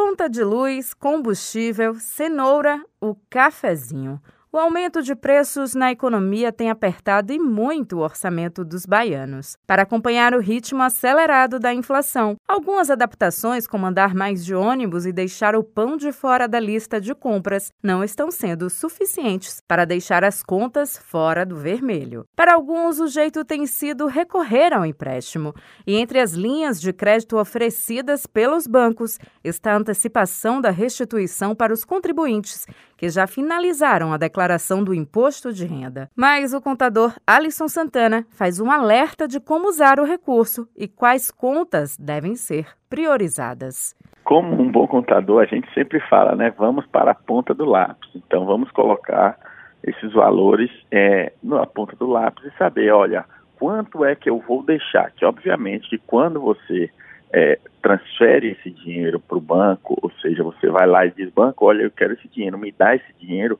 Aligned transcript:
conta 0.00 0.30
de 0.30 0.42
luz, 0.42 0.94
combustível, 0.94 1.94
cenoura, 2.00 2.82
o 2.98 3.14
cafezinho. 3.28 4.18
O 4.52 4.58
aumento 4.58 5.00
de 5.00 5.14
preços 5.14 5.76
na 5.76 5.92
economia 5.92 6.50
tem 6.50 6.70
apertado 6.70 7.32
e 7.32 7.38
muito 7.38 7.98
o 7.98 8.00
orçamento 8.00 8.64
dos 8.64 8.84
baianos. 8.84 9.56
Para 9.64 9.82
acompanhar 9.82 10.34
o 10.34 10.40
ritmo 10.40 10.82
acelerado 10.82 11.60
da 11.60 11.72
inflação, 11.72 12.34
algumas 12.48 12.90
adaptações, 12.90 13.64
como 13.64 13.86
andar 13.86 14.12
mais 14.12 14.44
de 14.44 14.52
ônibus 14.52 15.06
e 15.06 15.12
deixar 15.12 15.54
o 15.54 15.62
pão 15.62 15.96
de 15.96 16.10
fora 16.10 16.48
da 16.48 16.58
lista 16.58 17.00
de 17.00 17.14
compras, 17.14 17.70
não 17.80 18.02
estão 18.02 18.28
sendo 18.28 18.68
suficientes 18.68 19.62
para 19.68 19.84
deixar 19.84 20.24
as 20.24 20.42
contas 20.42 20.98
fora 20.98 21.46
do 21.46 21.54
vermelho. 21.54 22.24
Para 22.34 22.54
alguns, 22.54 22.98
o 22.98 23.06
jeito 23.06 23.44
tem 23.44 23.68
sido 23.68 24.08
recorrer 24.08 24.74
ao 24.74 24.84
empréstimo. 24.84 25.54
E 25.86 25.94
entre 25.94 26.18
as 26.18 26.32
linhas 26.32 26.80
de 26.80 26.92
crédito 26.92 27.36
oferecidas 27.36 28.26
pelos 28.26 28.66
bancos 28.66 29.16
está 29.44 29.74
a 29.74 29.76
antecipação 29.76 30.60
da 30.60 30.70
restituição 30.70 31.54
para 31.54 31.72
os 31.72 31.84
contribuintes 31.84 32.66
que 32.96 33.08
já 33.08 33.26
finalizaram 33.26 34.12
a 34.12 34.18
declaração 34.18 34.39
declaração 34.40 34.82
do 34.82 34.94
imposto 34.94 35.52
de 35.52 35.66
renda. 35.66 36.08
Mas 36.16 36.54
o 36.54 36.62
contador 36.62 37.14
Alisson 37.26 37.68
Santana 37.68 38.24
faz 38.30 38.58
um 38.58 38.70
alerta 38.70 39.28
de 39.28 39.38
como 39.38 39.68
usar 39.68 40.00
o 40.00 40.04
recurso 40.04 40.66
e 40.74 40.88
quais 40.88 41.30
contas 41.30 41.96
devem 41.98 42.34
ser 42.36 42.66
priorizadas. 42.88 43.94
Como 44.24 44.58
um 44.60 44.70
bom 44.70 44.86
contador, 44.86 45.42
a 45.42 45.46
gente 45.46 45.72
sempre 45.74 46.00
fala, 46.08 46.34
né? 46.34 46.54
Vamos 46.56 46.86
para 46.86 47.10
a 47.10 47.14
ponta 47.14 47.52
do 47.52 47.66
lápis. 47.66 48.08
Então, 48.14 48.46
vamos 48.46 48.70
colocar 48.70 49.36
esses 49.84 50.12
valores 50.12 50.70
é, 50.90 51.32
na 51.42 51.66
ponta 51.66 51.94
do 51.96 52.06
lápis 52.06 52.44
e 52.44 52.56
saber, 52.56 52.90
olha, 52.92 53.26
quanto 53.58 54.04
é 54.04 54.14
que 54.14 54.30
eu 54.30 54.38
vou 54.38 54.62
deixar? 54.62 55.10
Que, 55.12 55.24
obviamente, 55.24 55.90
que 55.90 55.98
quando 55.98 56.40
você 56.40 56.90
é, 57.32 57.58
transfere 57.82 58.52
esse 58.52 58.70
dinheiro 58.70 59.20
para 59.20 59.38
o 59.38 59.40
banco, 59.40 59.96
ou 60.02 60.10
seja, 60.20 60.42
você 60.42 60.68
vai 60.68 60.86
lá 60.86 61.06
e 61.06 61.10
diz, 61.10 61.30
banco, 61.30 61.64
olha, 61.64 61.82
eu 61.82 61.90
quero 61.90 62.14
esse 62.14 62.28
dinheiro, 62.28 62.58
me 62.58 62.72
dá 62.72 62.94
esse 62.94 63.12
dinheiro, 63.18 63.58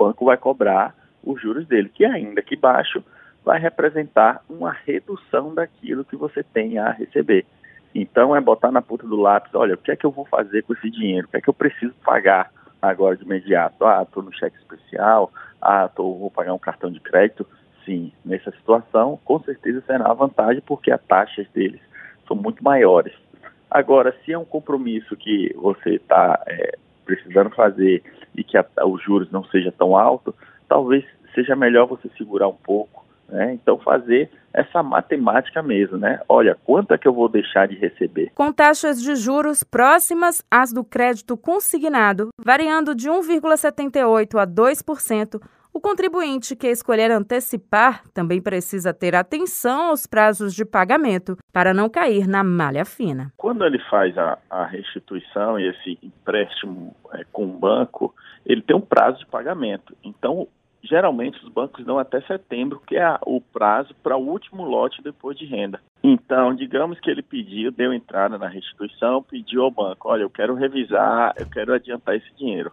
banco 0.00 0.24
vai 0.24 0.38
cobrar 0.38 0.94
os 1.22 1.40
juros 1.40 1.66
dele, 1.66 1.90
que 1.90 2.04
ainda 2.06 2.40
que 2.40 2.56
baixo, 2.56 3.04
vai 3.44 3.60
representar 3.60 4.42
uma 4.48 4.72
redução 4.72 5.54
daquilo 5.54 6.04
que 6.04 6.16
você 6.16 6.42
tem 6.42 6.78
a 6.78 6.90
receber. 6.90 7.44
Então 7.94 8.34
é 8.34 8.40
botar 8.40 8.70
na 8.70 8.80
ponta 8.80 9.06
do 9.06 9.16
lápis, 9.16 9.54
olha, 9.54 9.74
o 9.74 9.78
que 9.78 9.90
é 9.90 9.96
que 9.96 10.06
eu 10.06 10.10
vou 10.10 10.24
fazer 10.24 10.62
com 10.62 10.72
esse 10.72 10.90
dinheiro? 10.90 11.26
O 11.26 11.30
que 11.30 11.36
é 11.36 11.40
que 11.40 11.50
eu 11.50 11.54
preciso 11.54 11.92
pagar 12.04 12.50
agora 12.80 13.16
de 13.16 13.24
imediato? 13.24 13.84
Ah, 13.84 14.02
estou 14.02 14.22
no 14.22 14.32
cheque 14.32 14.56
especial, 14.56 15.30
ah, 15.60 15.88
tô, 15.88 16.14
vou 16.14 16.30
pagar 16.30 16.54
um 16.54 16.58
cartão 16.58 16.90
de 16.90 17.00
crédito. 17.00 17.46
Sim, 17.84 18.12
nessa 18.24 18.50
situação, 18.52 19.18
com 19.24 19.40
certeza 19.40 19.82
será 19.86 20.06
uma 20.06 20.14
vantagem, 20.14 20.62
porque 20.64 20.90
as 20.90 21.02
taxas 21.02 21.48
deles 21.48 21.80
são 22.26 22.36
muito 22.36 22.62
maiores. 22.62 23.12
Agora, 23.70 24.14
se 24.24 24.32
é 24.32 24.38
um 24.38 24.44
compromisso 24.44 25.16
que 25.16 25.52
você 25.56 25.94
está 25.94 26.42
é, 26.46 26.78
precisando 27.16 27.50
fazer 27.50 28.02
e 28.34 28.44
que 28.44 28.56
a, 28.56 28.64
os 28.86 29.02
juros 29.02 29.30
não 29.30 29.44
seja 29.44 29.72
tão 29.72 29.96
alto, 29.96 30.34
talvez 30.68 31.04
seja 31.34 31.56
melhor 31.56 31.86
você 31.86 32.08
segurar 32.16 32.48
um 32.48 32.56
pouco. 32.56 33.04
Né? 33.28 33.54
Então, 33.54 33.78
fazer 33.78 34.30
essa 34.52 34.82
matemática 34.82 35.62
mesmo, 35.62 35.96
né? 35.96 36.20
Olha, 36.28 36.56
quanto 36.64 36.92
é 36.92 36.98
que 36.98 37.06
eu 37.06 37.12
vou 37.12 37.28
deixar 37.28 37.68
de 37.68 37.76
receber? 37.76 38.32
Com 38.34 38.52
taxas 38.52 39.00
de 39.00 39.14
juros 39.14 39.62
próximas 39.62 40.44
às 40.50 40.72
do 40.72 40.82
crédito 40.82 41.36
consignado, 41.36 42.30
variando 42.36 42.92
de 42.92 43.08
1,78% 43.08 44.40
a 44.40 44.46
2%, 44.46 45.40
o 45.72 45.80
contribuinte 45.80 46.56
que 46.56 46.66
escolher 46.66 47.10
antecipar 47.10 48.02
também 48.12 48.40
precisa 48.40 48.92
ter 48.92 49.14
atenção 49.14 49.90
aos 49.90 50.06
prazos 50.06 50.54
de 50.54 50.64
pagamento 50.64 51.36
para 51.52 51.72
não 51.72 51.88
cair 51.88 52.26
na 52.26 52.42
malha 52.42 52.84
fina. 52.84 53.32
Quando 53.36 53.64
ele 53.64 53.78
faz 53.88 54.16
a, 54.18 54.38
a 54.50 54.64
restituição 54.64 55.58
e 55.58 55.68
esse 55.68 55.98
empréstimo 56.02 56.94
é, 57.12 57.24
com 57.32 57.44
o 57.44 57.58
banco, 57.58 58.14
ele 58.44 58.62
tem 58.62 58.74
um 58.74 58.80
prazo 58.80 59.20
de 59.20 59.26
pagamento. 59.26 59.96
Então, 60.02 60.48
geralmente 60.82 61.42
os 61.44 61.52
bancos 61.52 61.84
dão 61.84 61.98
até 61.98 62.20
setembro, 62.22 62.82
que 62.86 62.96
é 62.96 63.18
o 63.24 63.40
prazo 63.40 63.94
para 64.02 64.16
o 64.16 64.26
último 64.26 64.64
lote 64.64 65.02
depois 65.02 65.38
de 65.38 65.46
renda. 65.46 65.80
Então, 66.02 66.54
digamos 66.54 66.98
que 66.98 67.10
ele 67.10 67.22
pediu, 67.22 67.70
deu 67.70 67.92
entrada 67.92 68.38
na 68.38 68.48
restituição, 68.48 69.22
pediu 69.22 69.62
ao 69.62 69.70
banco, 69.70 70.08
olha, 70.08 70.22
eu 70.22 70.30
quero 70.30 70.54
revisar, 70.54 71.34
eu 71.38 71.46
quero 71.46 71.74
adiantar 71.74 72.16
esse 72.16 72.32
dinheiro. 72.36 72.72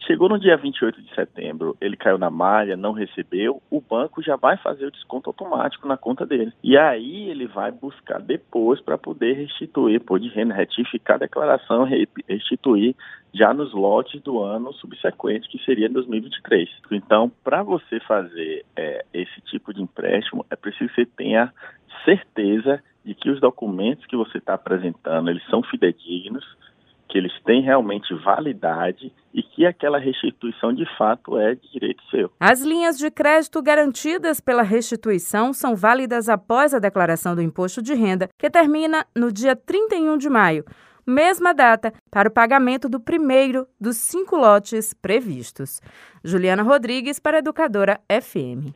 Chegou 0.00 0.28
no 0.28 0.38
dia 0.38 0.56
28 0.56 1.02
de 1.02 1.14
setembro, 1.14 1.76
ele 1.80 1.96
caiu 1.96 2.18
na 2.18 2.30
malha, 2.30 2.76
não 2.76 2.92
recebeu, 2.92 3.60
o 3.70 3.80
banco 3.80 4.22
já 4.22 4.36
vai 4.36 4.56
fazer 4.56 4.86
o 4.86 4.90
desconto 4.90 5.30
automático 5.30 5.88
na 5.88 5.96
conta 5.96 6.24
dele. 6.24 6.52
E 6.62 6.76
aí 6.76 7.28
ele 7.28 7.46
vai 7.46 7.72
buscar 7.72 8.20
depois 8.20 8.80
para 8.80 8.96
poder 8.96 9.34
restituir, 9.34 10.00
pôr 10.00 10.20
de 10.20 10.28
renda, 10.28 10.54
retificar 10.54 11.16
a 11.16 11.20
declaração, 11.20 11.84
restituir 12.28 12.94
já 13.34 13.52
nos 13.52 13.72
lotes 13.74 14.22
do 14.22 14.42
ano 14.42 14.72
subsequente, 14.74 15.48
que 15.48 15.62
seria 15.64 15.88
2023. 15.88 16.68
Então, 16.92 17.30
para 17.42 17.62
você 17.62 18.00
fazer 18.00 18.64
é, 18.76 19.04
esse 19.12 19.40
tipo 19.42 19.74
de 19.74 19.82
empréstimo, 19.82 20.46
é 20.50 20.56
preciso 20.56 20.88
que 20.90 21.02
você 21.02 21.06
tenha 21.06 21.52
certeza 22.04 22.82
de 23.04 23.14
que 23.14 23.30
os 23.30 23.40
documentos 23.40 24.06
que 24.06 24.16
você 24.16 24.38
está 24.38 24.54
apresentando, 24.54 25.30
eles 25.30 25.44
são 25.48 25.62
fidedignos, 25.62 26.44
que 27.16 27.18
eles 27.18 27.32
têm 27.44 27.62
realmente 27.62 28.12
validade 28.22 29.10
e 29.32 29.42
que 29.42 29.64
aquela 29.64 29.98
restituição 29.98 30.70
de 30.70 30.84
fato 30.98 31.38
é 31.38 31.54
de 31.54 31.72
direito 31.72 32.02
seu. 32.10 32.30
As 32.38 32.60
linhas 32.60 32.98
de 32.98 33.10
crédito 33.10 33.62
garantidas 33.62 34.38
pela 34.38 34.62
restituição 34.62 35.54
são 35.54 35.74
válidas 35.74 36.28
após 36.28 36.74
a 36.74 36.78
declaração 36.78 37.34
do 37.34 37.40
imposto 37.40 37.80
de 37.80 37.94
renda, 37.94 38.28
que 38.38 38.50
termina 38.50 39.06
no 39.16 39.32
dia 39.32 39.56
31 39.56 40.18
de 40.18 40.28
maio, 40.28 40.62
mesma 41.06 41.54
data 41.54 41.90
para 42.10 42.28
o 42.28 42.32
pagamento 42.32 42.86
do 42.86 43.00
primeiro 43.00 43.66
dos 43.80 43.96
cinco 43.96 44.36
lotes 44.36 44.92
previstos. 44.92 45.80
Juliana 46.22 46.62
Rodrigues 46.62 47.18
para 47.18 47.38
Educadora 47.38 47.98
FM. 48.10 48.74